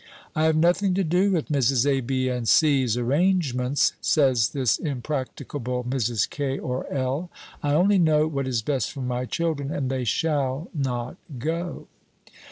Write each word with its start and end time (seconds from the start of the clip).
"I 0.35 0.45
have 0.45 0.55
nothing 0.55 0.95
to 0.95 1.03
do 1.03 1.31
with 1.31 1.49
Mrs. 1.49 1.87
A., 1.87 2.01
B., 2.01 2.27
and 2.27 2.49
C.'s 2.49 2.97
arrangements," 2.97 3.93
says 4.01 4.49
this 4.49 4.79
impracticable 4.79 5.83
Mrs. 5.83 6.27
K. 6.27 6.57
or 6.57 6.91
L. 6.91 7.29
"I 7.61 7.73
only 7.75 7.99
know 7.99 8.25
what 8.25 8.47
is 8.47 8.63
best 8.63 8.91
for 8.91 9.01
my 9.01 9.25
children, 9.25 9.69
and 9.71 9.91
they 9.91 10.03
shall 10.03 10.71
not 10.73 11.17
go." 11.37 11.85